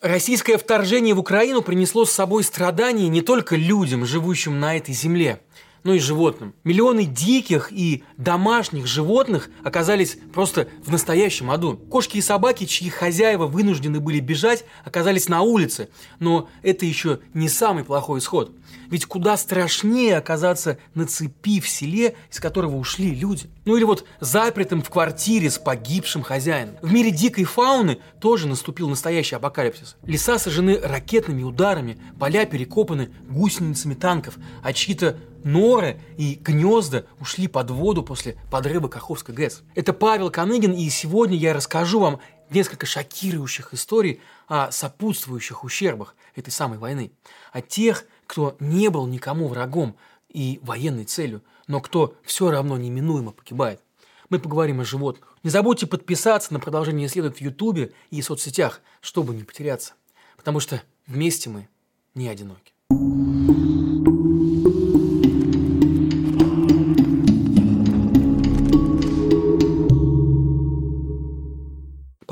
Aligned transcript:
Российское 0.00 0.58
вторжение 0.58 1.12
в 1.12 1.18
Украину 1.18 1.60
принесло 1.60 2.04
с 2.04 2.12
собой 2.12 2.44
страдания 2.44 3.08
не 3.08 3.20
только 3.20 3.56
людям, 3.56 4.06
живущим 4.06 4.60
на 4.60 4.76
этой 4.76 4.94
земле, 4.94 5.40
но 5.82 5.92
и 5.92 5.98
животным. 5.98 6.54
Миллионы 6.62 7.04
диких 7.04 7.72
и 7.72 8.04
домашних 8.16 8.86
животных 8.86 9.50
оказались 9.64 10.16
просто 10.32 10.68
в 10.84 10.92
настоящем 10.92 11.50
аду. 11.50 11.76
Кошки 11.76 12.18
и 12.18 12.22
собаки, 12.22 12.64
чьи 12.64 12.88
хозяева 12.90 13.48
вынуждены 13.48 13.98
были 13.98 14.20
бежать, 14.20 14.64
оказались 14.84 15.28
на 15.28 15.42
улице. 15.42 15.88
Но 16.20 16.48
это 16.62 16.86
еще 16.86 17.18
не 17.34 17.48
самый 17.48 17.82
плохой 17.82 18.20
исход. 18.20 18.52
Ведь 18.90 19.06
куда 19.06 19.36
страшнее 19.36 20.16
оказаться 20.16 20.78
на 20.94 21.06
цепи 21.06 21.60
в 21.60 21.68
селе, 21.68 22.16
из 22.30 22.40
которого 22.40 22.76
ушли 22.76 23.14
люди. 23.14 23.50
Ну 23.64 23.76
или 23.76 23.84
вот 23.84 24.06
запретым 24.20 24.82
в 24.82 24.90
квартире 24.90 25.50
с 25.50 25.58
погибшим 25.58 26.22
хозяином. 26.22 26.76
В 26.82 26.92
мире 26.92 27.10
дикой 27.10 27.44
фауны 27.44 27.98
тоже 28.20 28.48
наступил 28.48 28.88
настоящий 28.88 29.36
апокалипсис. 29.36 29.96
Леса 30.04 30.38
сожжены 30.38 30.78
ракетными 30.78 31.42
ударами, 31.42 32.00
поля 32.18 32.46
перекопаны 32.46 33.10
гусеницами 33.28 33.94
танков, 33.94 34.36
а 34.62 34.72
чьи-то 34.72 35.18
норы 35.44 36.00
и 36.16 36.34
гнезда 36.34 37.06
ушли 37.20 37.46
под 37.48 37.70
воду 37.70 38.02
после 38.02 38.36
подрыва 38.50 38.88
Каховской 38.88 39.34
ГЭС. 39.34 39.62
Это 39.74 39.92
Павел 39.92 40.30
Коныгин, 40.30 40.72
и 40.72 40.88
сегодня 40.88 41.36
я 41.36 41.54
расскажу 41.54 42.00
вам 42.00 42.20
несколько 42.50 42.86
шокирующих 42.86 43.74
историй 43.74 44.20
о 44.46 44.70
сопутствующих 44.70 45.64
ущербах 45.64 46.16
этой 46.34 46.50
самой 46.50 46.78
войны. 46.78 47.12
О 47.52 47.60
тех, 47.60 48.04
кто 48.28 48.56
не 48.60 48.90
был 48.90 49.06
никому 49.06 49.48
врагом 49.48 49.96
и 50.28 50.60
военной 50.62 51.04
целью, 51.04 51.42
но 51.66 51.80
кто 51.80 52.14
все 52.22 52.50
равно 52.50 52.76
неминуемо 52.76 53.32
погибает. 53.32 53.80
Мы 54.28 54.38
поговорим 54.38 54.80
о 54.80 54.84
животных. 54.84 55.34
Не 55.42 55.50
забудьте 55.50 55.86
подписаться 55.86 56.52
на 56.52 56.60
продолжение 56.60 57.06
исследовать 57.06 57.38
в 57.38 57.40
Ютубе 57.40 57.92
и 58.10 58.20
соцсетях, 58.20 58.82
чтобы 59.00 59.34
не 59.34 59.44
потеряться. 59.44 59.94
Потому 60.36 60.60
что 60.60 60.82
вместе 61.06 61.48
мы 61.48 61.68
не 62.14 62.28
одиноки. 62.28 62.74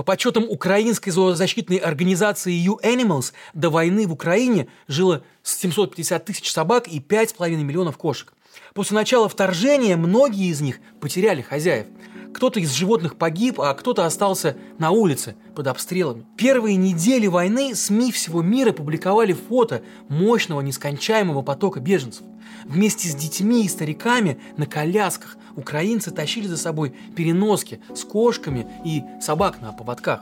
Подсчетам 0.06 0.44
украинской 0.48 1.10
зоозащитной 1.10 1.76
организации 1.76 2.54
You 2.54 2.80
Animals, 2.82 3.32
до 3.52 3.68
войны 3.68 4.06
в 4.06 4.12
Украине 4.12 4.68
жило 4.88 5.22
750 5.42 6.24
тысяч 6.24 6.50
собак 6.50 6.88
и 6.88 7.00
5,5 7.00 7.56
миллионов 7.56 7.98
кошек. 7.98 8.32
После 8.72 8.94
начала 8.94 9.28
вторжения 9.28 9.96
многие 9.96 10.48
из 10.48 10.62
них 10.62 10.78
потеряли 11.00 11.42
хозяев. 11.42 11.88
Кто-то 12.36 12.60
из 12.60 12.70
животных 12.74 13.16
погиб, 13.16 13.62
а 13.62 13.72
кто-то 13.72 14.04
остался 14.04 14.58
на 14.78 14.90
улице 14.90 15.36
под 15.54 15.68
обстрелами. 15.68 16.26
Первые 16.36 16.76
недели 16.76 17.26
войны 17.28 17.74
СМИ 17.74 18.12
всего 18.12 18.42
мира 18.42 18.72
публиковали 18.72 19.32
фото 19.32 19.80
мощного 20.10 20.60
нескончаемого 20.60 21.40
потока 21.40 21.80
беженцев. 21.80 22.26
Вместе 22.66 23.08
с 23.08 23.14
детьми 23.14 23.64
и 23.64 23.68
стариками 23.70 24.38
на 24.58 24.66
колясках 24.66 25.38
украинцы 25.56 26.10
тащили 26.10 26.46
за 26.46 26.58
собой 26.58 26.94
переноски 27.16 27.80
с 27.94 28.04
кошками 28.04 28.66
и 28.84 29.02
собак 29.18 29.62
на 29.62 29.72
поводках. 29.72 30.20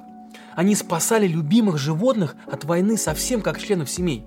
Они 0.54 0.76
спасали 0.76 1.26
любимых 1.26 1.78
животных 1.78 2.36
от 2.46 2.62
войны 2.62 2.96
совсем 2.96 3.42
как 3.42 3.60
членов 3.60 3.90
семей. 3.90 4.24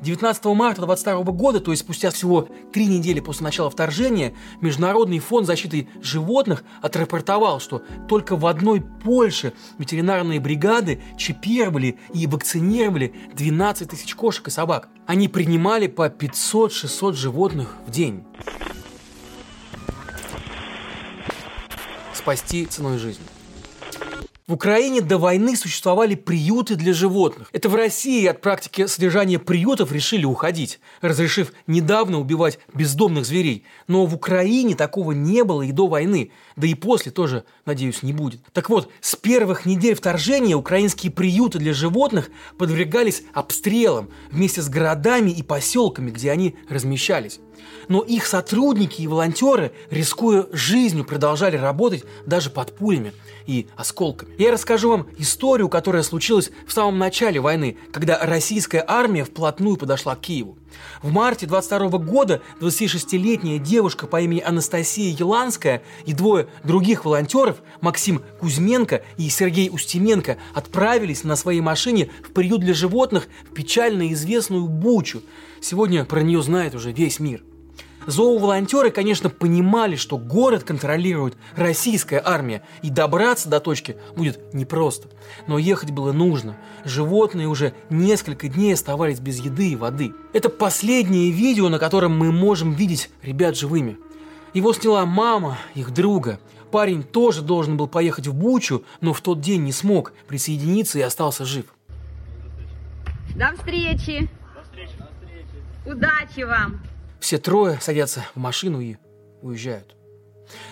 19 0.00 0.44
марта 0.46 0.82
22 0.82 1.22
года, 1.32 1.60
то 1.60 1.70
есть 1.70 1.82
спустя 1.82 2.10
всего 2.10 2.48
три 2.72 2.86
недели 2.86 3.20
после 3.20 3.44
начала 3.44 3.70
вторжения, 3.70 4.34
Международный 4.60 5.18
фонд 5.18 5.46
защиты 5.46 5.88
животных 6.00 6.64
отрапортовал, 6.82 7.60
что 7.60 7.82
только 8.08 8.36
в 8.36 8.46
одной 8.46 8.80
Польше 8.80 9.52
ветеринарные 9.78 10.40
бригады 10.40 11.02
чипировали 11.16 11.98
и 12.12 12.26
вакцинировали 12.26 13.14
12 13.34 13.90
тысяч 13.90 14.14
кошек 14.14 14.48
и 14.48 14.50
собак. 14.50 14.88
Они 15.06 15.28
принимали 15.28 15.86
по 15.86 16.08
500-600 16.08 17.12
животных 17.12 17.76
в 17.86 17.90
день. 17.90 18.24
Спасти 22.12 22.66
ценой 22.66 22.98
жизни. 22.98 23.24
В 24.48 24.52
Украине 24.52 25.00
до 25.00 25.18
войны 25.18 25.56
существовали 25.56 26.14
приюты 26.14 26.76
для 26.76 26.92
животных. 26.92 27.48
Это 27.52 27.68
в 27.68 27.74
России 27.74 28.24
от 28.26 28.40
практики 28.40 28.86
содержания 28.86 29.40
приютов 29.40 29.90
решили 29.90 30.24
уходить, 30.24 30.78
разрешив 31.00 31.52
недавно 31.66 32.20
убивать 32.20 32.60
бездомных 32.72 33.26
зверей. 33.26 33.64
Но 33.88 34.06
в 34.06 34.14
Украине 34.14 34.76
такого 34.76 35.10
не 35.10 35.42
было 35.42 35.62
и 35.62 35.72
до 35.72 35.88
войны, 35.88 36.30
да 36.54 36.68
и 36.68 36.74
после 36.74 37.10
тоже, 37.10 37.42
надеюсь, 37.64 38.04
не 38.04 38.12
будет. 38.12 38.40
Так 38.52 38.70
вот, 38.70 38.88
с 39.00 39.16
первых 39.16 39.66
недель 39.66 39.96
вторжения 39.96 40.54
украинские 40.54 41.10
приюты 41.10 41.58
для 41.58 41.72
животных 41.74 42.30
подвергались 42.56 43.24
обстрелам 43.34 44.10
вместе 44.30 44.62
с 44.62 44.68
городами 44.68 45.32
и 45.32 45.42
поселками, 45.42 46.12
где 46.12 46.30
они 46.30 46.54
размещались. 46.68 47.40
Но 47.88 48.00
их 48.02 48.26
сотрудники 48.26 49.02
и 49.02 49.06
волонтеры, 49.06 49.72
рискуя 49.90 50.46
жизнью, 50.52 51.04
продолжали 51.04 51.56
работать 51.56 52.04
даже 52.26 52.50
под 52.50 52.74
пулями 52.74 53.12
и 53.46 53.68
осколками. 53.76 54.34
Я 54.38 54.52
расскажу 54.52 54.90
вам 54.90 55.06
историю, 55.18 55.68
которая 55.68 56.02
случилась 56.02 56.50
в 56.66 56.72
самом 56.72 56.98
начале 56.98 57.40
войны, 57.40 57.76
когда 57.92 58.18
российская 58.22 58.84
армия 58.86 59.24
вплотную 59.24 59.76
подошла 59.76 60.16
к 60.16 60.20
Киеву. 60.20 60.58
В 61.02 61.12
марте 61.12 61.46
22 61.46 61.98
года 61.98 62.42
26-летняя 62.60 63.58
девушка 63.58 64.06
по 64.06 64.20
имени 64.20 64.40
Анастасия 64.40 65.14
Еланская 65.16 65.82
и 66.04 66.12
двое 66.12 66.48
других 66.64 67.04
волонтеров, 67.04 67.58
Максим 67.80 68.22
Кузьменко 68.40 69.02
и 69.16 69.28
Сергей 69.28 69.70
Устименко, 69.70 70.38
отправились 70.54 71.24
на 71.24 71.36
своей 71.36 71.60
машине 71.60 72.10
в 72.22 72.32
приют 72.32 72.60
для 72.60 72.74
животных 72.74 73.28
в 73.50 73.54
печально 73.54 74.12
известную 74.12 74.66
Бучу. 74.66 75.22
Сегодня 75.60 76.04
про 76.04 76.22
нее 76.22 76.42
знает 76.42 76.74
уже 76.74 76.92
весь 76.92 77.20
мир. 77.20 77.42
Зооволонтеры, 78.06 78.90
конечно, 78.90 79.28
понимали, 79.28 79.96
что 79.96 80.16
город 80.16 80.62
контролирует 80.62 81.36
российская 81.56 82.22
армия, 82.24 82.62
и 82.82 82.88
добраться 82.88 83.48
до 83.48 83.58
точки 83.58 83.96
будет 84.16 84.54
непросто. 84.54 85.08
Но 85.48 85.58
ехать 85.58 85.90
было 85.90 86.12
нужно. 86.12 86.56
Животные 86.84 87.48
уже 87.48 87.74
несколько 87.90 88.48
дней 88.48 88.74
оставались 88.74 89.18
без 89.18 89.38
еды 89.38 89.70
и 89.70 89.76
воды. 89.76 90.12
Это 90.32 90.48
последнее 90.48 91.32
видео, 91.32 91.68
на 91.68 91.80
котором 91.80 92.16
мы 92.16 92.30
можем 92.30 92.74
видеть 92.74 93.10
ребят 93.22 93.56
живыми. 93.56 93.98
Его 94.54 94.72
сняла 94.72 95.04
мама 95.04 95.58
их 95.74 95.92
друга. 95.92 96.38
Парень 96.70 97.02
тоже 97.02 97.42
должен 97.42 97.76
был 97.76 97.88
поехать 97.88 98.28
в 98.28 98.34
Бучу, 98.34 98.84
но 99.00 99.12
в 99.12 99.20
тот 99.20 99.40
день 99.40 99.64
не 99.64 99.72
смог 99.72 100.12
присоединиться 100.28 100.98
и 100.98 101.02
остался 101.02 101.44
жив. 101.44 101.66
До 103.34 103.52
встречи! 103.56 104.30
Удачи 105.86 106.42
вам! 106.42 106.82
Все 107.20 107.38
трое 107.38 107.78
садятся 107.80 108.24
в 108.34 108.40
машину 108.40 108.80
и 108.80 108.96
уезжают. 109.40 109.94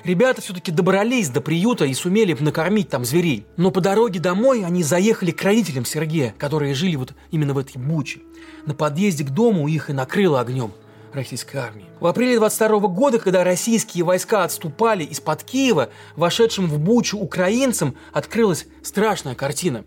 Ребята 0.02 0.41
все-таки 0.41 0.72
добрались 0.72 1.28
до 1.28 1.41
приюта 1.41 1.84
и 1.84 1.94
сумели 1.94 2.36
накормить 2.38 2.88
там 2.88 3.04
зверей. 3.04 3.47
Но 3.56 3.70
по 3.70 3.80
дороге 3.80 4.20
домой 4.20 4.64
они 4.64 4.82
заехали 4.82 5.30
к 5.30 5.42
родителям 5.42 5.84
Сергея, 5.84 6.34
которые 6.38 6.75
жили 6.75 6.97
вот 6.97 7.14
именно 7.30 7.54
в 7.54 7.58
этой 7.58 7.78
буче. 7.78 8.20
На 8.66 8.75
подъезде 8.75 9.25
к 9.25 9.30
дому 9.30 9.69
их 9.69 9.91
и 9.91 9.92
накрыло 9.92 10.41
огнем 10.41 10.72
российской 11.12 11.56
армии. 11.58 11.86
В 12.00 12.06
апреле 12.06 12.38
22 12.38 12.81
года, 12.88 13.19
когда 13.20 13.44
российские 13.44 14.04
войска 14.04 14.42
отступали 14.42 15.04
из-под 15.04 15.44
Киева, 15.44 15.91
вошедшим 16.16 16.66
в 16.66 16.78
Бучу 16.81 17.19
украинцам 17.19 17.94
открылась 18.12 18.66
страшная 18.82 19.36
картина. 19.36 19.84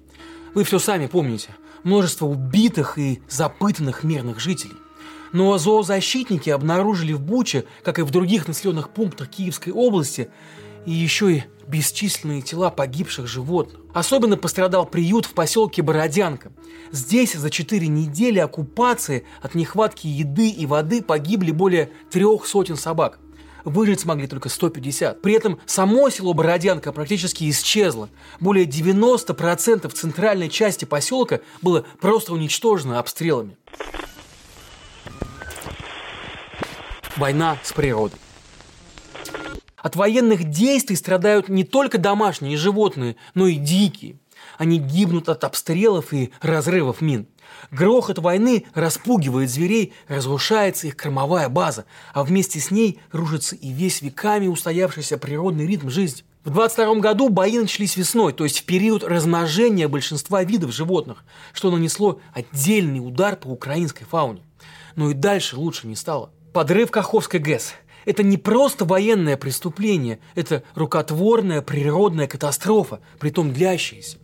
Вы 0.54 0.64
все 0.64 0.80
сами 0.80 1.08
помните. 1.08 1.50
Множество 1.84 2.26
убитых 2.26 2.98
и 2.98 3.22
запытанных 3.30 4.04
мирных 4.04 4.40
жителей. 4.40 4.76
Но 5.34 5.58
зоозащитники 5.58 6.50
обнаружили 6.50 7.14
в 7.14 7.22
Буче, 7.22 7.66
как 7.84 8.00
и 8.00 8.04
в 8.04 8.12
других 8.12 8.48
населенных 8.48 8.90
пунктах 8.90 9.30
Киевской 9.30 9.72
области, 9.72 10.30
и 10.86 10.92
еще 10.92 11.34
и 11.34 11.44
бесчисленные 11.68 12.42
тела 12.42 12.70
погибших 12.70 13.28
животных. 13.28 13.82
Особенно 13.94 14.38
пострадал 14.38 14.86
приют 14.86 15.26
в 15.26 15.34
поселке 15.34 15.82
Бородянка. 15.82 16.52
Здесь 16.92 17.34
за 17.34 17.50
четыре 17.50 17.88
недели 17.88 18.40
оккупации 18.40 19.26
от 19.42 19.54
нехватки 19.54 20.08
еды 20.08 20.50
и 20.50 20.66
воды 20.66 21.02
погибли 21.02 21.52
более 21.52 21.92
трех 22.10 22.46
сотен 22.46 22.78
собак. 22.78 23.20
Выжить 23.66 24.00
смогли 24.00 24.28
только 24.28 24.48
150. 24.48 25.22
При 25.22 25.34
этом 25.34 25.60
само 25.66 26.10
село 26.10 26.34
Бородянка 26.34 26.94
практически 26.94 27.50
исчезло. 27.50 28.08
Более 28.40 28.66
90% 28.66 29.90
центральной 29.92 30.48
части 30.48 30.86
поселка 30.86 31.42
было 31.62 31.86
просто 32.00 32.32
уничтожено 32.32 32.98
обстрелами. 32.98 33.58
Война 37.18 37.58
с 37.64 37.74
природой. 37.74 38.20
От 39.78 39.96
военных 39.96 40.44
действий 40.44 40.96
страдают 40.96 41.50
не 41.50 41.64
только 41.64 41.98
домашние 41.98 42.58
животные, 42.58 43.16
но 43.34 43.48
и 43.48 43.56
дикие. 43.56 44.18
Они 44.60 44.78
гибнут 44.78 45.28
от 45.28 45.44
обстрелов 45.44 46.14
и 46.14 46.32
разрывов 46.42 47.02
мин. 47.02 47.28
Грохот 47.72 48.20
войны 48.20 48.66
распугивает 48.76 49.50
зверей, 49.50 49.94
разрушается 50.08 50.88
их 50.88 50.96
кормовая 50.96 51.50
база, 51.50 51.86
а 52.14 52.24
вместе 52.24 52.60
с 52.60 52.70
ней 52.70 53.00
рушится 53.12 53.56
и 53.56 53.70
весь 53.70 54.02
веками 54.02 54.48
устоявшийся 54.48 55.18
природный 55.18 55.66
ритм 55.66 55.90
жизни. 55.90 56.24
В 56.44 56.52
22 56.52 56.96
году 56.96 57.30
бои 57.30 57.58
начались 57.58 57.98
весной, 57.98 58.32
то 58.32 58.44
есть 58.44 58.60
в 58.60 58.66
период 58.66 59.04
размножения 59.04 59.88
большинства 59.88 60.44
видов 60.44 60.72
животных, 60.72 61.26
что 61.52 61.72
нанесло 61.72 62.20
отдельный 62.34 63.00
удар 63.00 63.36
по 63.36 63.48
украинской 63.48 64.06
фауне. 64.06 64.44
Но 64.96 65.10
и 65.10 65.14
дальше 65.14 65.58
лучше 65.58 65.88
не 65.88 65.96
стало. 65.96 66.32
Подрыв 66.54 66.92
Каховской 66.92 67.40
ГЭС– 67.40 67.74
это 68.06 68.24
не 68.24 68.38
просто 68.38 68.86
военное 68.86 69.38
преступление, 69.38 70.20
это 70.34 70.64
рукотворная 70.76 71.62
природная 71.62 72.28
катастрофа, 72.28 73.02
притом 73.20 73.54
длящаяся. 73.54 74.18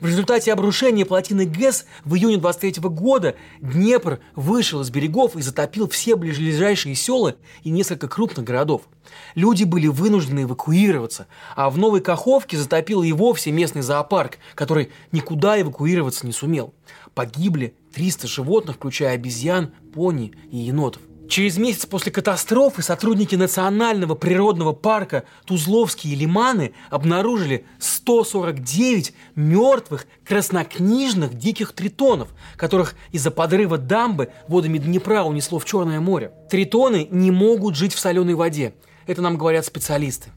В 0.00 0.06
результате 0.06 0.52
обрушения 0.52 1.04
плотины 1.04 1.44
ГЭС 1.44 1.86
в 2.04 2.14
июне 2.14 2.36
23 2.36 2.80
года 2.88 3.34
Днепр 3.60 4.20
вышел 4.34 4.80
из 4.82 4.90
берегов 4.90 5.36
и 5.36 5.42
затопил 5.42 5.88
все 5.88 6.16
ближайшие 6.16 6.94
села 6.94 7.36
и 7.62 7.70
несколько 7.70 8.08
крупных 8.08 8.44
городов. 8.44 8.82
Люди 9.34 9.64
были 9.64 9.88
вынуждены 9.88 10.44
эвакуироваться, 10.44 11.26
а 11.56 11.70
в 11.70 11.78
Новой 11.78 12.00
Каховке 12.00 12.56
затопил 12.56 13.02
и 13.02 13.12
вовсе 13.12 13.50
местный 13.50 13.82
зоопарк, 13.82 14.38
который 14.54 14.90
никуда 15.12 15.60
эвакуироваться 15.60 16.26
не 16.26 16.32
сумел. 16.32 16.72
Погибли 17.14 17.74
300 17.94 18.26
животных, 18.26 18.76
включая 18.76 19.14
обезьян, 19.14 19.72
пони 19.92 20.32
и 20.50 20.58
енотов. 20.58 21.02
Через 21.34 21.56
месяц 21.58 21.84
после 21.84 22.12
катастрофы 22.12 22.80
сотрудники 22.80 23.34
Национального 23.34 24.14
природного 24.14 24.72
парка 24.72 25.24
Тузловские 25.46 26.14
лиманы 26.14 26.74
обнаружили 26.90 27.66
149 27.80 29.12
мертвых 29.34 30.06
краснокнижных 30.24 31.34
диких 31.36 31.72
тритонов, 31.72 32.28
которых 32.54 32.94
из-за 33.10 33.32
подрыва 33.32 33.78
дамбы 33.78 34.30
водами 34.46 34.78
Днепра 34.78 35.24
унесло 35.24 35.58
в 35.58 35.64
Черное 35.64 35.98
море. 35.98 36.30
Тритоны 36.48 37.08
не 37.10 37.32
могут 37.32 37.74
жить 37.74 37.94
в 37.94 37.98
соленой 37.98 38.34
воде. 38.34 38.72
Это 39.08 39.20
нам 39.20 39.36
говорят 39.36 39.66
специалисты. 39.66 40.30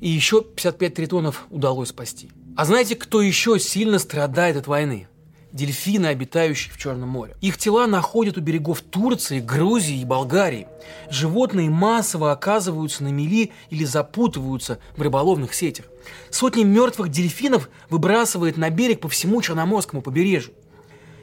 И 0.00 0.08
еще 0.08 0.40
55 0.40 0.94
тритонов 0.94 1.46
удалось 1.50 1.90
спасти. 1.90 2.30
А 2.56 2.64
знаете, 2.64 2.96
кто 2.96 3.20
еще 3.20 3.58
сильно 3.58 3.98
страдает 3.98 4.56
от 4.56 4.66
войны? 4.66 5.08
Дельфины, 5.52 6.06
обитающие 6.06 6.72
в 6.72 6.78
Черном 6.78 7.08
море. 7.08 7.36
Их 7.40 7.56
тела 7.58 7.86
находят 7.86 8.36
у 8.36 8.40
берегов 8.40 8.80
Турции, 8.82 9.40
Грузии 9.40 10.00
и 10.00 10.04
Болгарии. 10.04 10.66
Животные 11.10 11.70
массово 11.70 12.32
оказываются 12.32 13.02
на 13.02 13.08
мели 13.08 13.52
или 13.70 13.84
запутываются 13.84 14.78
в 14.96 15.02
рыболовных 15.02 15.54
сетях. 15.54 15.86
Сотни 16.30 16.64
мертвых 16.64 17.10
дельфинов 17.10 17.70
выбрасывает 17.90 18.56
на 18.56 18.70
берег 18.70 19.00
по 19.00 19.08
всему 19.08 19.40
Черноморскому 19.40 20.02
побережью. 20.02 20.52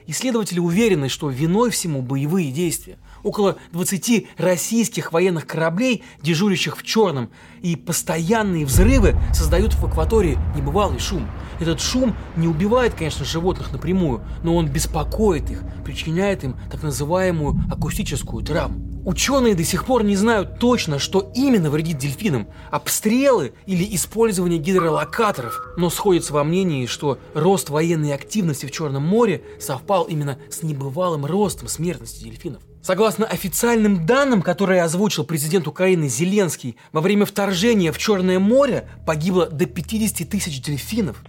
Исследователи 0.07 0.59
уверены, 0.59 1.09
что 1.09 1.29
виной 1.29 1.71
всему 1.71 2.01
боевые 2.01 2.51
действия. 2.51 2.97
Около 3.25 3.55
20 3.71 4.27
российских 4.37 5.11
военных 5.11 5.47
кораблей, 5.47 6.03
дежурящих 6.21 6.77
в 6.77 6.83
Черном, 6.83 7.31
и 7.63 7.75
постоянные 7.75 8.67
взрывы 8.67 9.15
создают 9.33 9.73
в 9.73 9.83
акватории 9.83 10.37
небывалый 10.55 10.99
шум. 10.99 11.27
Этот 11.59 11.81
шум 11.81 12.15
не 12.35 12.47
убивает, 12.47 12.93
конечно, 12.93 13.25
животных 13.25 13.71
напрямую, 13.71 14.21
но 14.43 14.55
он 14.55 14.67
беспокоит 14.67 15.49
их, 15.49 15.63
причиняет 15.83 16.43
им 16.43 16.55
так 16.69 16.83
называемую 16.83 17.55
акустическую 17.71 18.45
травму. 18.45 19.01
Ученые 19.05 19.55
до 19.55 19.63
сих 19.63 19.85
пор 19.85 20.03
не 20.03 20.15
знают 20.15 20.59
точно, 20.59 20.99
что 20.99 21.31
именно 21.33 21.71
вредит 21.71 21.97
дельфинам– 21.97 22.47
обстрелы 22.71 23.53
или 23.65 23.95
использование 23.95 24.59
гидролокаторов, 24.59 25.73
но 25.77 25.89
сходятся 25.89 26.33
во 26.33 26.43
мнении, 26.43 26.85
что 26.85 27.17
рост 27.33 27.71
военной 27.71 28.13
активности 28.13 28.67
в 28.67 28.71
Черном 28.71 29.03
море 29.03 29.41
совпал 29.59 30.03
именно 30.03 30.37
с 30.51 30.61
небывалым 30.61 31.25
ростом 31.25 31.67
смертности 31.67 32.23
дельфинов. 32.23 32.61
Согласно 32.85 33.25
официальным 33.25 34.05
данным, 34.05 34.43
которые 34.43 34.83
озвучил 34.83 35.23
президент 35.23 35.67
Украины 35.67 36.07
Зеленский, 36.07 36.77
во 36.91 37.01
время 37.01 37.25
вторжения 37.25 37.91
в 37.91 37.97
Черное 37.97 38.37
море 38.37 38.87
погибло 39.07 39.47
до 39.47 39.65
50 39.65 40.29
тысяч 40.29 40.61
дельфинов. 40.61 41.23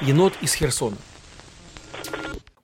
Енот 0.00 0.34
из 0.40 0.54
Херсона. 0.54 0.96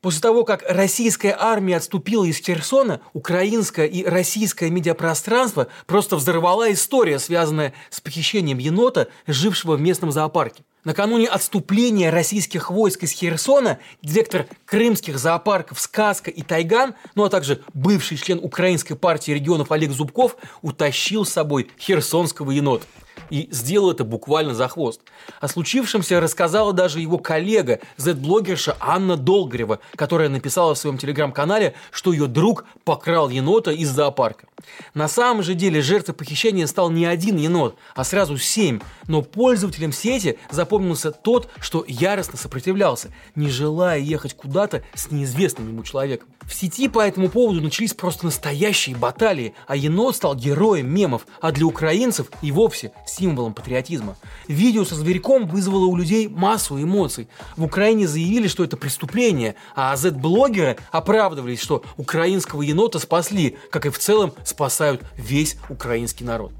После 0.00 0.21
того, 0.21 0.44
как 0.44 0.62
российская 0.69 1.37
армия 1.37 1.79
отступила 1.79 2.25
из 2.25 2.39
Херсона, 2.39 3.00
украинское 3.12 3.87
и 3.87 4.05
российское 4.05 4.71
медиапространство 4.71 5.67
просто 5.89 6.15
взорвала 6.15 6.73
история, 6.73 7.19
связанная 7.19 7.75
с 7.91 8.00
похищением 8.00 8.59
енота, 8.59 9.09
жившего 9.27 9.75
в 9.75 9.81
местном 9.81 10.12
зоопарке. 10.12 10.62
Накануне 10.84 11.29
отступления 11.29 12.11
российских 12.11 12.69
войск 12.69 13.05
из 13.05 13.12
Херсона 13.12 13.79
директор 14.02 14.46
крымских 14.64 15.17
зоопарков 15.17 15.79
«Сказка» 15.81 16.29
и 16.29 16.43
«Тайган», 16.43 16.94
ну 17.14 17.23
а 17.23 17.31
также 17.31 17.62
бывший 17.73 18.17
член 18.17 18.40
Украинской 18.43 18.96
партии 18.96 19.31
регионов 19.31 19.70
Олег 19.70 19.93
Зубков 19.93 20.37
утащил 20.61 21.25
с 21.25 21.32
собой 21.32 21.70
херсонского 21.79 22.50
енота 22.50 22.84
и 23.31 23.49
сделал 23.52 23.93
это 23.93 24.02
буквально 24.02 24.55
за 24.55 24.67
хвост. 24.67 25.00
О 25.40 25.46
случившемся 25.46 26.20
рассказала 26.20 26.73
даже 26.73 26.99
его 26.99 27.19
коллега, 27.19 27.79
Z-блогерша 27.96 28.76
Анна 28.81 29.17
Долгорева, 29.17 29.79
которая 29.94 30.31
написала 30.31 30.75
в 30.75 30.79
своем 30.79 30.99
телеграм-канале, 30.99 31.75
что 31.93 32.12
ее 32.12 32.26
друг 32.26 32.64
покрал 32.84 33.29
енота 33.29 33.70
из 33.70 33.88
зоопарка. 33.88 34.46
На 34.94 35.09
самом 35.09 35.43
же 35.43 35.55
деле 35.55 35.82
жертвой 35.82 36.14
похищения 36.14 36.67
стал 36.67 36.91
не 36.91 37.05
один 37.05 37.37
енот, 37.37 37.76
а 37.94 38.05
сразу 38.05 38.37
семь, 38.38 38.81
но 39.09 39.23
пользователям 39.23 39.93
сети 39.93 40.38
запомнился 40.50 41.12
тот, 41.12 41.49
что 41.61 41.85
яростно 41.87 42.38
сопротивлялся, 42.38 43.09
не 43.35 43.49
желая 43.49 43.99
ехать 43.99 44.35
куда-то 44.35 44.82
с 44.94 45.11
неизвестным 45.11 45.69
ему 45.69 45.82
человеком. 45.82 46.29
В 46.43 46.55
сети 46.55 46.88
по 46.88 47.00
этому 47.00 47.29
поводу 47.29 47.61
начались 47.61 47.94
просто 47.94 48.25
настоящие 48.26 48.97
баталии, 48.97 49.55
а 49.67 49.76
енот 49.76 50.17
стал 50.17 50.35
героем 50.35 50.93
мемов, 50.93 51.26
а 51.41 51.53
для 51.53 51.67
украинцев 51.67 52.29
и 52.43 52.50
вовсе 52.50 52.93
символом 53.06 53.55
патриотизма. 53.55 54.17
Видео 54.49 54.85
со 54.85 54.94
зверьком 54.97 55.47
вызвало 55.47 55.87
у 55.87 55.97
людей 55.97 56.29
массу 56.29 56.82
эмоций. 56.82 57.29
В 57.56 57.65
Украине 57.65 58.08
заявили, 58.08 58.49
что 58.49 58.65
это 58.65 58.76
преступление, 58.76 59.55
а 59.76 59.97
Z-блогеры 59.97 60.79
оправдывались, 60.91 61.61
что 61.61 61.85
украинского 61.97 62.62
енота 62.62 62.99
спасли, 62.99 63.56
как 63.70 63.87
и 63.87 63.91
в 63.91 63.99
целом 63.99 64.32
спасают 64.52 65.02
весь 65.16 65.56
украинский 65.69 66.25
народ. 66.25 66.52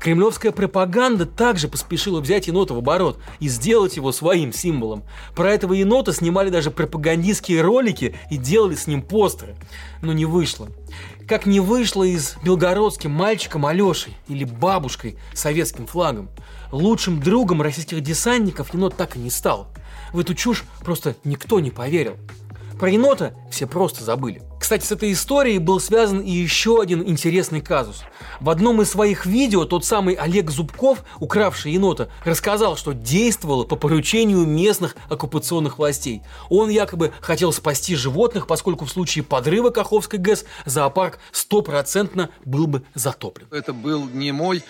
Кремлевская 0.00 0.52
пропаганда 0.52 1.26
также 1.26 1.68
поспешила 1.68 2.20
взять 2.20 2.46
енота 2.46 2.74
в 2.74 2.78
оборот 2.78 3.18
и 3.38 3.48
сделать 3.48 3.96
его 3.96 4.12
своим 4.12 4.52
символом. 4.52 5.02
Про 5.34 5.52
этого 5.52 5.74
енота 5.74 6.12
снимали 6.12 6.48
даже 6.48 6.70
пропагандистские 6.70 7.60
ролики 7.60 8.16
и 8.30 8.36
делали 8.36 8.76
с 8.76 8.86
ним 8.86 9.02
постеры. 9.02 9.56
Но 10.00 10.12
не 10.12 10.24
вышло. 10.24 10.68
Как 11.28 11.44
не 11.44 11.60
вышло 11.60 12.02
и 12.02 12.16
с 12.16 12.36
белгородским 12.42 13.10
мальчиком 13.10 13.66
Алешей 13.66 14.16
или 14.26 14.44
бабушкой 14.44 15.18
советским 15.34 15.86
флагом. 15.86 16.30
Лучшим 16.72 17.20
другом 17.20 17.60
российских 17.60 18.00
десантников 18.00 18.72
енот 18.72 18.96
так 18.96 19.16
и 19.16 19.18
не 19.18 19.30
стал. 19.30 19.68
В 20.12 20.18
эту 20.18 20.34
чушь 20.34 20.64
просто 20.80 21.14
никто 21.24 21.60
не 21.60 21.70
поверил. 21.70 22.16
Про 22.80 22.88
енота 22.88 23.34
все 23.50 23.66
просто 23.66 24.04
забыли. 24.04 24.40
Кстати, 24.58 24.86
с 24.86 24.92
этой 24.92 25.12
историей 25.12 25.58
был 25.58 25.80
связан 25.80 26.20
и 26.20 26.30
еще 26.30 26.80
один 26.80 27.06
интересный 27.06 27.60
казус. 27.60 28.04
В 28.40 28.48
одном 28.48 28.80
из 28.80 28.90
своих 28.90 29.26
видео 29.26 29.66
тот 29.66 29.84
самый 29.84 30.14
Олег 30.14 30.50
Зубков, 30.50 31.04
укравший 31.18 31.72
енота, 31.72 32.08
рассказал, 32.24 32.78
что 32.78 32.92
действовал 32.92 33.64
по 33.64 33.76
поручению 33.76 34.46
местных 34.46 34.96
оккупационных 35.10 35.76
властей. 35.76 36.22
Он 36.48 36.70
якобы 36.70 37.12
хотел 37.20 37.52
спасти 37.52 37.96
животных, 37.96 38.46
поскольку 38.46 38.86
в 38.86 38.90
случае 38.90 39.24
подрыва 39.24 39.68
Каховской 39.68 40.18
ГЭС 40.18 40.46
зоопарк 40.64 41.18
стопроцентно 41.32 42.30
был 42.46 42.66
бы 42.66 42.82
затоплен. 42.94 43.48
Это 43.50 43.74
был 43.74 44.06
не 44.06 44.32
мой 44.32 44.62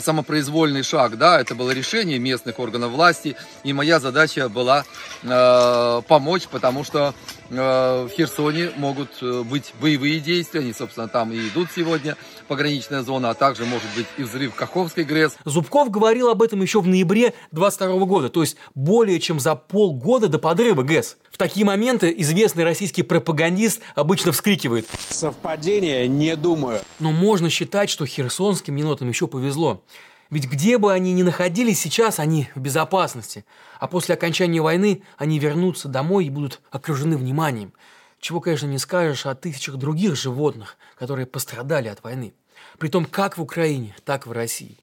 самопроизвольный 0.00 0.84
шаг, 0.84 1.18
да, 1.18 1.40
это 1.40 1.56
было 1.56 1.70
решение 1.72 2.18
местных 2.18 2.60
органов 2.60 2.92
власти, 2.92 3.36
и 3.64 3.72
моя 3.72 3.98
задача 4.00 4.48
была 4.48 4.84
э, 5.22 6.02
помочь, 6.06 6.48
потому 6.48 6.84
что 6.84 7.14
в 7.50 8.10
Херсоне 8.16 8.70
могут 8.76 9.10
э, 9.22 9.42
быть 9.42 9.74
боевые 9.80 10.20
действия, 10.20 10.60
они, 10.60 10.72
собственно, 10.72 11.08
там 11.08 11.32
и 11.32 11.48
идут 11.48 11.68
сегодня, 11.74 12.16
пограничная 12.46 13.02
зона, 13.02 13.30
а 13.30 13.34
также 13.34 13.64
может 13.64 13.88
быть 13.96 14.06
и 14.16 14.22
взрыв 14.22 14.54
Каховской 14.54 15.04
ГРЭС. 15.04 15.36
Зубков 15.44 15.90
говорил 15.90 16.28
об 16.28 16.42
этом 16.42 16.62
еще 16.62 16.80
в 16.80 16.86
ноябре 16.86 17.34
22 17.50 18.06
года, 18.06 18.28
то 18.28 18.42
есть 18.42 18.56
более 18.74 19.18
чем 19.18 19.40
за 19.40 19.56
полгода 19.56 20.28
до 20.28 20.38
подрыва 20.38 20.82
ГЭС. 20.82 21.16
В 21.30 21.38
такие 21.38 21.66
моменты 21.66 22.14
известный 22.18 22.64
российский 22.64 23.02
пропагандист 23.02 23.80
обычно 23.94 24.30
вскрикивает. 24.32 24.86
Совпадение, 25.08 26.06
не 26.06 26.36
думаю. 26.36 26.80
Но 27.00 27.10
можно 27.10 27.50
считать, 27.50 27.90
что 27.90 28.06
херсонским 28.06 28.76
енотам 28.76 29.08
еще 29.08 29.26
повезло. 29.26 29.82
Ведь 30.30 30.48
где 30.48 30.78
бы 30.78 30.92
они 30.92 31.12
ни 31.12 31.22
находились 31.22 31.80
сейчас, 31.80 32.20
они 32.20 32.48
в 32.54 32.60
безопасности. 32.60 33.44
А 33.80 33.88
после 33.88 34.14
окончания 34.14 34.62
войны 34.62 35.02
они 35.18 35.40
вернутся 35.40 35.88
домой 35.88 36.26
и 36.26 36.30
будут 36.30 36.60
окружены 36.70 37.16
вниманием. 37.16 37.72
Чего, 38.20 38.40
конечно, 38.40 38.66
не 38.66 38.78
скажешь 38.78 39.26
о 39.26 39.34
тысячах 39.34 39.76
других 39.76 40.14
животных, 40.14 40.76
которые 40.96 41.26
пострадали 41.26 41.88
от 41.88 42.04
войны. 42.04 42.32
Притом 42.78 43.06
как 43.06 43.38
в 43.38 43.42
Украине, 43.42 43.96
так 44.04 44.26
и 44.26 44.28
в 44.28 44.32
России. 44.32 44.76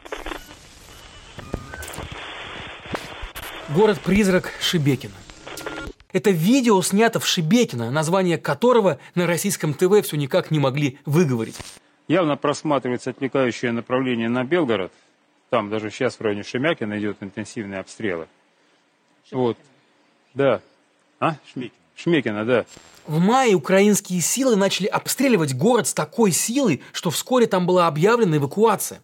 Город-призрак 3.70 4.52
Шибекино. 4.60 5.14
Это 6.12 6.32
видео 6.32 6.82
снято 6.82 7.20
в 7.20 7.28
Шибекино, 7.28 7.92
название 7.92 8.38
которого 8.38 9.00
на 9.16 9.28
российском 9.28 9.74
ТВ 9.74 10.04
все 10.04 10.18
никак 10.18 10.52
не 10.52 10.60
могли 10.60 11.00
выговорить. 11.06 11.58
Явно 12.08 12.38
просматривается 12.38 13.12
отвлекающее 13.12 13.72
направление 13.72 14.30
на 14.30 14.44
Белгород. 14.44 14.92
Там 15.50 15.70
даже 15.70 15.90
сейчас 15.92 16.16
в 16.20 16.22
районе 16.22 16.44
Шемякина 16.44 17.00
идет 17.00 17.18
интенсивные 17.22 17.80
обстрелы. 17.80 18.28
Вот. 19.32 19.58
Да. 20.34 20.62
А? 21.20 21.36
Шмекина, 21.96 22.46
да. 22.46 22.66
В 23.08 23.20
мае 23.20 23.56
украинские 23.56 24.22
силы 24.22 24.56
начали 24.56 24.88
обстреливать 24.88 25.56
город 25.56 25.88
с 25.88 25.94
такой 25.94 26.32
силой, 26.32 26.82
что 26.92 27.10
вскоре 27.10 27.48
там 27.48 27.66
была 27.66 27.88
объявлена 27.88 28.38
эвакуация. 28.38 29.02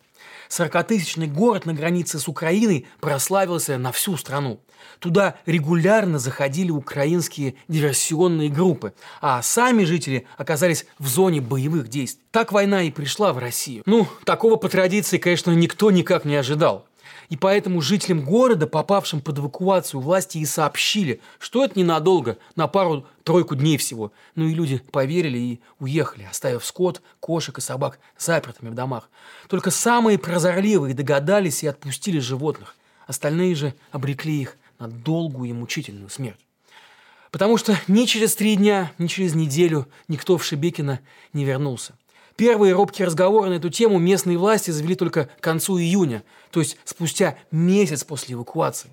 40-тысячный 0.58 1.28
город 1.28 1.66
на 1.66 1.74
границе 1.74 2.20
с 2.20 2.28
Украиной 2.28 2.86
прославился 3.00 3.78
на 3.78 3.92
всю 3.92 4.18
страну. 4.18 4.60
Туда 5.00 5.36
регулярно 5.46 6.20
заходили 6.20 6.70
украинские 6.70 7.56
диверсионные 7.68 8.50
группы, 8.50 8.94
а 9.22 9.42
сами 9.42 9.84
жители 9.84 10.28
оказались 10.38 10.86
в 11.00 11.08
зоне 11.08 11.42
боевых 11.42 11.88
действий. 11.88 12.24
Так 12.32 12.52
война 12.52 12.84
и 12.84 12.92
пришла 12.92 13.34
в 13.34 13.38
Россию. 13.38 13.84
Ну, 13.86 14.08
такого 14.26 14.56
по 14.58 14.70
традиции, 14.70 15.18
конечно, 15.18 15.52
никто 15.52 15.92
никак 15.92 16.26
не 16.26 16.36
ожидал. 16.36 16.86
И 17.34 17.36
поэтому 17.36 17.82
жителям 17.82 18.24
города, 18.24 18.68
попавшим 18.68 19.20
под 19.20 19.40
эвакуацию, 19.40 20.00
власти 20.00 20.38
и 20.38 20.46
сообщили, 20.46 21.20
что 21.40 21.66
это 21.66 21.80
ненадолго, 21.80 22.38
на 22.56 22.68
пару-тройку 22.68 23.56
дней 23.56 23.78
всего. 23.78 24.12
Ну 24.36 24.46
и 24.48 24.54
люди 24.54 24.84
поверили 24.92 25.40
и 25.40 25.62
уехали, 25.80 26.28
оставив 26.30 26.64
скот, 26.64 27.02
кошек 27.20 27.58
и 27.58 27.62
собак 27.62 27.98
запертыми 28.20 28.70
в 28.70 28.76
домах. 28.76 29.10
Только 29.50 29.72
самые 29.72 30.20
прозорливые 30.20 30.94
догадались 30.94 31.64
и 31.64 31.68
отпустили 31.68 32.20
животных. 32.20 32.76
Остальные 33.08 33.56
же 33.56 33.74
обрекли 33.90 34.40
их 34.40 34.56
на 34.78 34.88
долгую 34.88 35.50
и 35.50 35.54
мучительную 35.54 36.12
смерть. 36.12 36.40
Потому 37.32 37.58
что 37.58 37.76
ни 37.88 38.06
через 38.06 38.36
три 38.36 38.58
дня, 38.58 38.92
ни 39.00 39.08
через 39.08 39.34
неделю 39.34 39.88
никто 40.08 40.38
в 40.38 40.46
Шебекино 40.46 41.00
не 41.34 41.46
вернулся. 41.46 41.96
Первые 42.36 42.74
робкие 42.74 43.06
разговоры 43.06 43.50
на 43.50 43.56
эту 43.56 43.70
тему 43.70 44.00
местные 44.00 44.38
власти 44.38 44.72
завели 44.72 44.96
только 44.96 45.26
к 45.26 45.42
концу 45.42 45.78
июня, 45.78 46.24
то 46.52 46.60
есть 46.60 46.78
спустя 46.84 47.38
месяц 47.52 48.04
после 48.04 48.34
эвакуации. 48.34 48.90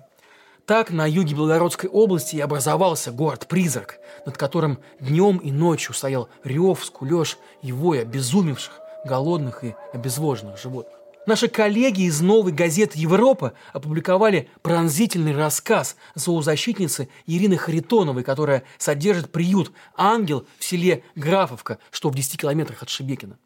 Так 0.67 0.91
на 0.91 1.07
юге 1.07 1.35
Белгородской 1.35 1.89
области 1.89 2.35
и 2.35 2.39
образовался 2.39 3.11
город-призрак, 3.11 3.99
над 4.25 4.37
которым 4.37 4.79
днем 4.99 5.37
и 5.37 5.51
ночью 5.51 5.93
стоял 5.93 6.29
рев, 6.43 6.85
скулеж 6.85 7.37
и 7.63 7.71
вой 7.71 8.01
обезумевших, 8.03 8.79
голодных 9.05 9.63
и 9.63 9.75
обезвоженных 9.91 10.59
животных. 10.59 11.00
Наши 11.27 11.47
коллеги 11.47 12.07
из 12.07 12.19
новой 12.19 12.51
газеты 12.51 12.97
«Европа» 12.97 13.53
опубликовали 13.73 14.49
пронзительный 14.63 15.35
рассказ 15.35 15.95
зоозащитницы 16.15 17.09
Ирины 17.27 17.57
Харитоновой, 17.57 18.23
которая 18.23 18.63
содержит 18.79 19.31
приют 19.31 19.71
«Ангел» 19.95 20.47
в 20.57 20.63
селе 20.63 21.03
Графовка, 21.15 21.77
что 21.91 22.09
в 22.09 22.15
10 22.15 22.41
километрах 22.41 22.81
от 22.81 22.89
Шебекина. 22.89 23.37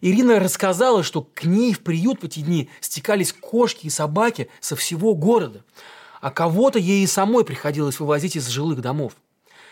Ирина 0.00 0.40
рассказала, 0.40 1.04
что 1.04 1.22
к 1.22 1.44
ней 1.44 1.72
в 1.72 1.80
приют 1.80 2.20
в 2.20 2.24
эти 2.24 2.40
дни 2.40 2.68
стекались 2.80 3.32
кошки 3.32 3.86
и 3.86 3.90
собаки 3.90 4.48
со 4.58 4.74
всего 4.74 5.14
города, 5.14 5.62
а 6.20 6.32
кого-то 6.32 6.80
ей 6.80 7.04
и 7.04 7.06
самой 7.06 7.44
приходилось 7.44 8.00
вывозить 8.00 8.34
из 8.34 8.48
жилых 8.48 8.80
домов. 8.80 9.12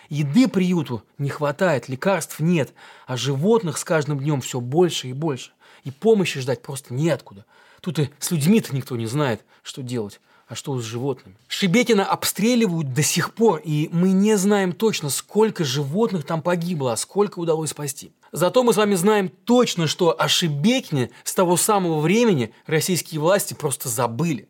Еды 0.09 0.47
приюту 0.47 1.03
не 1.19 1.29
хватает, 1.29 1.88
лекарств 1.88 2.38
нет, 2.38 2.73
а 3.07 3.17
животных 3.17 3.79
с 3.79 3.85
каждым 3.85 4.21
днем 4.21 4.41
все 4.43 4.61
больше 4.61 5.09
и 5.09 5.12
больше 5.12 5.50
и 5.88 5.90
помощи 5.90 6.40
ждать 6.40 6.62
просто 6.62 6.95
неоткуда. 6.95 7.45
Тут 7.80 7.99
и 7.99 8.11
с 8.18 8.30
людьми-то 8.30 8.75
никто 8.75 8.97
не 8.97 9.07
знает, 9.07 9.45
что 9.62 9.83
делать, 9.83 10.21
а 10.47 10.54
что 10.54 10.78
с 10.78 10.85
животными. 10.85 11.37
Шебекина 11.49 12.04
обстреливают 12.04 12.92
до 12.92 13.02
сих 13.02 13.33
пор, 13.35 13.61
и 13.64 13.88
мы 13.90 14.12
не 14.12 14.37
знаем 14.37 14.73
точно, 14.73 15.09
сколько 15.09 15.64
животных 15.64 16.25
там 16.25 16.42
погибло, 16.42 16.92
а 16.92 16.97
сколько 16.97 17.38
удалось 17.38 17.71
спасти. 17.71 18.12
Зато 18.33 18.62
мы 18.62 18.75
с 18.75 18.76
вами 18.76 18.95
знаем 18.95 19.30
точно, 19.30 19.87
что 19.87 20.14
о 20.21 20.28
Шебекине 20.28 21.11
с 21.25 21.35
того 21.35 21.57
самого 21.57 22.00
времени 22.00 22.52
российские 22.66 23.21
власти 23.21 23.54
просто 23.54 23.88
забыли. 23.88 24.49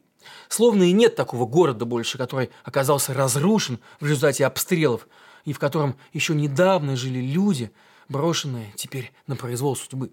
Словно 0.48 0.84
и 0.84 0.92
нет 0.92 1.14
такого 1.14 1.46
города 1.46 1.84
больше, 1.84 2.18
который 2.18 2.50
оказался 2.64 3.14
разрушен 3.14 3.78
в 4.00 4.06
результате 4.06 4.44
обстрелов, 4.44 5.06
и 5.44 5.52
в 5.52 5.58
котором 5.58 5.96
еще 6.12 6.34
недавно 6.34 6.96
жили 6.96 7.20
люди, 7.20 7.70
брошенные 8.08 8.72
теперь 8.76 9.12
на 9.26 9.36
произвол 9.36 9.76
судьбы. 9.76 10.10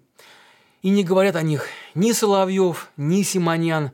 И 0.86 0.88
не 0.88 1.02
говорят 1.02 1.34
о 1.34 1.42
них 1.42 1.66
ни 1.96 2.12
Соловьев, 2.12 2.92
ни 2.96 3.24
Симонян, 3.24 3.90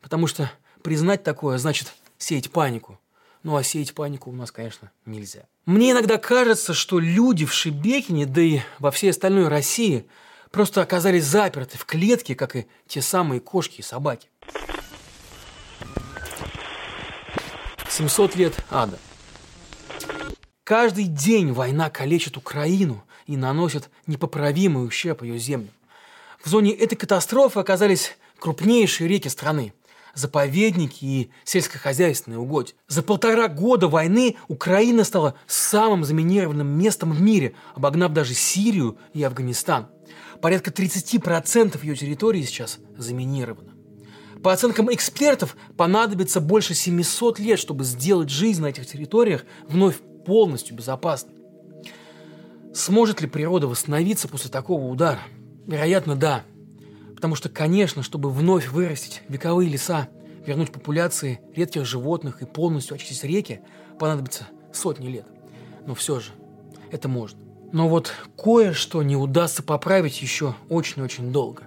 потому 0.00 0.28
что 0.28 0.48
признать 0.80 1.24
такое 1.24 1.58
значит 1.58 1.92
сеять 2.18 2.52
панику. 2.52 3.00
Ну 3.42 3.56
а 3.56 3.64
сеять 3.64 3.94
панику 3.94 4.30
у 4.30 4.32
нас, 4.32 4.52
конечно, 4.52 4.92
нельзя. 5.06 5.48
Мне 5.64 5.90
иногда 5.90 6.18
кажется, 6.18 6.72
что 6.72 7.00
люди 7.00 7.44
в 7.46 7.52
Шебекине, 7.52 8.26
да 8.26 8.40
и 8.42 8.60
во 8.78 8.92
всей 8.92 9.10
остальной 9.10 9.48
России 9.48 10.06
просто 10.52 10.82
оказались 10.82 11.24
заперты 11.24 11.78
в 11.78 11.84
клетке, 11.84 12.36
как 12.36 12.54
и 12.54 12.68
те 12.86 13.02
самые 13.02 13.40
кошки 13.40 13.80
и 13.80 13.82
собаки. 13.82 14.28
700 17.88 18.36
лет 18.36 18.54
ада. 18.70 19.00
Каждый 20.62 21.06
день 21.06 21.50
война 21.50 21.90
калечит 21.90 22.36
Украину 22.36 23.02
и 23.26 23.36
наносит 23.36 23.90
непоправимый 24.06 24.86
ущерб 24.86 25.24
ее 25.24 25.40
землям. 25.40 25.72
В 26.42 26.48
зоне 26.48 26.72
этой 26.72 26.96
катастрофы 26.96 27.60
оказались 27.60 28.16
крупнейшие 28.38 29.08
реки 29.08 29.28
страны 29.28 29.72
заповедники 30.16 31.04
и 31.04 31.30
сельскохозяйственные 31.44 32.38
угодья. 32.38 32.74
За 32.88 33.02
полтора 33.02 33.48
года 33.48 33.86
войны 33.86 34.36
Украина 34.48 35.04
стала 35.04 35.34
самым 35.46 36.04
заминированным 36.04 36.66
местом 36.66 37.12
в 37.12 37.20
мире, 37.20 37.54
обогнав 37.74 38.12
даже 38.12 38.34
Сирию 38.34 38.98
и 39.12 39.22
Афганистан. 39.22 39.88
Порядка 40.40 40.70
30% 40.70 41.78
ее 41.84 41.94
территории 41.94 42.42
сейчас 42.42 42.78
заминировано. 42.96 43.74
По 44.42 44.52
оценкам 44.52 44.92
экспертов, 44.92 45.56
понадобится 45.76 46.40
больше 46.40 46.74
700 46.74 47.38
лет, 47.38 47.58
чтобы 47.58 47.84
сделать 47.84 48.30
жизнь 48.30 48.62
на 48.62 48.66
этих 48.66 48.86
территориях 48.86 49.44
вновь 49.68 49.96
полностью 50.24 50.76
безопасной. 50.76 51.34
Сможет 52.74 53.20
ли 53.20 53.26
природа 53.26 53.66
восстановиться 53.66 54.28
после 54.28 54.50
такого 54.50 54.86
удара? 54.86 55.20
Вероятно, 55.66 56.14
да. 56.14 56.44
Потому 57.14 57.34
что, 57.34 57.48
конечно, 57.48 58.02
чтобы 58.02 58.30
вновь 58.30 58.68
вырастить 58.68 59.22
вековые 59.28 59.68
леса, 59.68 60.08
вернуть 60.46 60.70
популяции 60.70 61.40
редких 61.54 61.84
животных 61.84 62.42
и 62.42 62.46
полностью 62.46 62.94
очистить 62.94 63.24
реки, 63.24 63.60
понадобится 63.98 64.46
сотни 64.72 65.08
лет. 65.08 65.26
Но 65.86 65.94
все 65.94 66.20
же, 66.20 66.30
это 66.92 67.08
можно. 67.08 67.38
Но 67.72 67.88
вот 67.88 68.12
кое-что 68.36 69.02
не 69.02 69.16
удастся 69.16 69.62
поправить 69.62 70.22
еще 70.22 70.54
очень-очень 70.68 71.32
долго. 71.32 71.64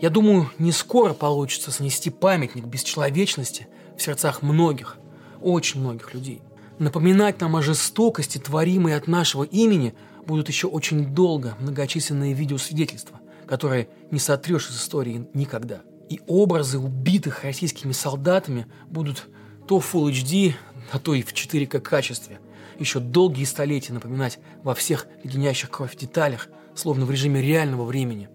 Я 0.00 0.10
думаю, 0.10 0.50
не 0.58 0.72
скоро 0.72 1.14
получится 1.14 1.70
снести 1.70 2.10
памятник 2.10 2.64
бесчеловечности 2.64 3.68
в 3.96 4.02
сердцах 4.02 4.42
многих, 4.42 4.98
очень 5.40 5.80
многих 5.80 6.14
людей. 6.14 6.42
Напоминать 6.80 7.40
нам 7.40 7.54
о 7.54 7.62
жестокости, 7.62 8.38
творимой 8.38 8.96
от 8.96 9.06
нашего 9.06 9.44
имени– 9.44 9.94
будут 10.26 10.48
еще 10.48 10.66
очень 10.66 11.14
долго 11.14 11.56
многочисленные 11.60 12.34
видеосвидетельства, 12.34 13.20
которые 13.46 13.88
не 14.10 14.18
сотрешь 14.18 14.68
из 14.70 14.76
истории 14.76 15.28
никогда. 15.34 15.82
И 16.08 16.20
образы 16.26 16.78
убитых 16.78 17.44
российскими 17.44 17.92
солдатами 17.92 18.66
будут 18.88 19.28
то 19.66 19.80
в 19.80 19.94
Full 19.94 20.10
HD, 20.10 20.54
а 20.92 20.98
то 20.98 21.14
и 21.14 21.22
в 21.22 21.32
4К 21.32 21.80
качестве. 21.80 22.40
Еще 22.78 23.00
долгие 23.00 23.44
столетия 23.44 23.92
напоминать 23.92 24.38
во 24.62 24.74
всех 24.74 25.06
леденящих 25.22 25.70
кровь 25.70 25.96
деталях, 25.96 26.48
словно 26.74 27.06
в 27.06 27.10
режиме 27.10 27.40
реального 27.40 27.84
времени, 27.84 28.28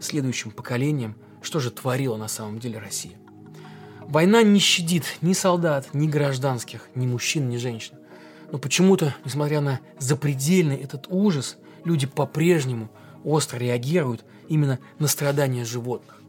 следующим 0.00 0.50
поколениям, 0.50 1.16
что 1.42 1.60
же 1.60 1.70
творила 1.70 2.16
на 2.16 2.28
самом 2.28 2.58
деле 2.58 2.78
Россия. 2.78 3.16
Война 4.00 4.42
не 4.42 4.58
щадит 4.58 5.04
ни 5.20 5.32
солдат, 5.32 5.88
ни 5.94 6.06
гражданских, 6.06 6.88
ни 6.94 7.06
мужчин, 7.06 7.48
ни 7.48 7.56
женщин. 7.56 7.94
Но 8.52 8.58
почему-то, 8.58 9.16
несмотря 9.24 9.62
на 9.62 9.80
запредельный 9.98 10.76
этот 10.76 11.06
ужас, 11.08 11.56
люди 11.84 12.06
по-прежнему 12.06 12.90
остро 13.24 13.56
реагируют 13.56 14.26
именно 14.46 14.78
на 14.98 15.08
страдания 15.08 15.64
животных. 15.64 16.20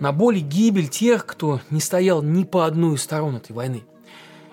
На 0.00 0.12
боль 0.12 0.38
и 0.38 0.40
гибель 0.40 0.88
тех, 0.88 1.26
кто 1.26 1.60
не 1.68 1.80
стоял 1.80 2.22
ни 2.22 2.44
по 2.44 2.64
одну 2.64 2.94
из 2.94 3.02
сторон 3.02 3.36
этой 3.36 3.52
войны, 3.52 3.84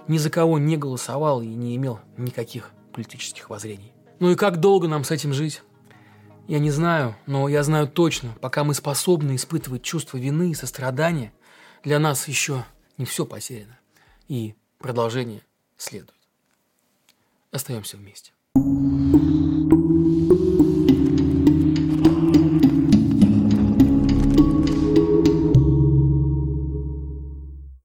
ни 0.09 0.17
за 0.17 0.29
кого 0.29 0.59
не 0.59 0.75
голосовал 0.75 1.41
и 1.41 1.47
не 1.47 1.77
имел 1.77 2.01
никаких 2.17 2.71
политических 2.91 3.49
воззрений. 3.49 3.93
Ну 4.19 4.31
и 4.31 4.35
как 4.35 4.57
долго 4.57 4.89
нам 4.89 5.05
с 5.05 5.11
этим 5.11 5.33
жить? 5.33 5.63
Я 6.49 6.59
не 6.59 6.69
знаю, 6.69 7.15
но 7.25 7.47
я 7.47 7.63
знаю 7.63 7.87
точно, 7.87 8.31
пока 8.41 8.65
мы 8.65 8.73
способны 8.73 9.37
испытывать 9.37 9.83
чувство 9.83 10.17
вины 10.17 10.51
и 10.51 10.55
сострадания, 10.55 11.31
для 11.81 11.97
нас 11.97 12.27
еще 12.27 12.65
не 12.97 13.05
все 13.05 13.25
потеряно. 13.25 13.79
И 14.27 14.55
продолжение 14.79 15.43
следует. 15.77 16.18
Остаемся 17.51 17.97
вместе. 17.97 18.31